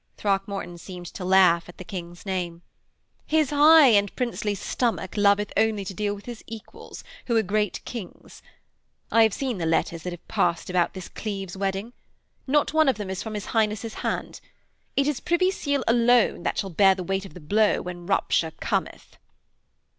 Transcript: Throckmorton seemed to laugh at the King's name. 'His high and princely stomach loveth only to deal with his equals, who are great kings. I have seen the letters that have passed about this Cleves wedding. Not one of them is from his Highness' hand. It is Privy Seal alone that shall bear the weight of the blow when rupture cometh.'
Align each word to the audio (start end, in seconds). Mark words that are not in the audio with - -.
Throckmorton 0.17 0.79
seemed 0.79 1.05
to 1.13 1.23
laugh 1.23 1.69
at 1.69 1.77
the 1.77 1.83
King's 1.83 2.25
name. 2.25 2.63
'His 3.27 3.51
high 3.51 3.89
and 3.89 4.15
princely 4.15 4.55
stomach 4.55 5.15
loveth 5.15 5.53
only 5.55 5.85
to 5.85 5.93
deal 5.93 6.15
with 6.15 6.25
his 6.25 6.43
equals, 6.47 7.03
who 7.27 7.37
are 7.37 7.43
great 7.43 7.85
kings. 7.85 8.41
I 9.11 9.21
have 9.21 9.31
seen 9.35 9.59
the 9.59 9.67
letters 9.67 10.01
that 10.01 10.11
have 10.11 10.27
passed 10.27 10.71
about 10.71 10.95
this 10.95 11.07
Cleves 11.07 11.55
wedding. 11.55 11.93
Not 12.47 12.73
one 12.73 12.89
of 12.89 12.97
them 12.97 13.11
is 13.11 13.21
from 13.21 13.35
his 13.35 13.45
Highness' 13.53 13.93
hand. 13.93 14.41
It 14.95 15.07
is 15.07 15.19
Privy 15.19 15.51
Seal 15.51 15.83
alone 15.87 16.41
that 16.41 16.57
shall 16.57 16.71
bear 16.71 16.95
the 16.95 17.03
weight 17.03 17.25
of 17.27 17.35
the 17.35 17.39
blow 17.39 17.83
when 17.83 18.07
rupture 18.07 18.53
cometh.' 18.59 19.17